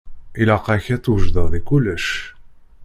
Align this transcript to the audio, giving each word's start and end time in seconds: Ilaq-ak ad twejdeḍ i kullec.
Ilaq-ak 0.41 0.85
ad 0.95 1.01
twejdeḍ 1.03 1.51
i 1.59 1.61
kullec. 1.67 2.07